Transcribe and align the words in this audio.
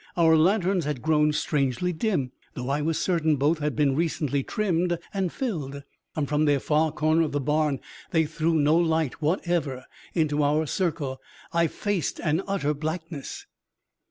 Our 0.17 0.35
lanterns 0.35 0.85
had 0.85 1.03
grown 1.03 1.31
strangely 1.31 1.93
dim, 1.93 2.31
though 2.55 2.69
I 2.71 2.81
was 2.81 2.97
certain 2.97 3.35
both 3.35 3.59
had 3.59 3.75
been 3.75 3.95
recently 3.95 4.41
trimmed 4.41 4.97
and 5.13 5.31
filled; 5.31 5.83
and 6.15 6.27
from 6.27 6.45
their 6.45 6.59
far 6.59 6.91
corner 6.91 7.21
of 7.21 7.33
the 7.33 7.39
barn 7.39 7.79
they 8.09 8.25
threw 8.25 8.55
no 8.55 8.75
light 8.75 9.21
whatever 9.21 9.85
into 10.15 10.41
our 10.41 10.65
circle. 10.65 11.21
I 11.53 11.67
faced 11.67 12.19
an 12.19 12.41
utter 12.47 12.73
blackness. 12.73 13.45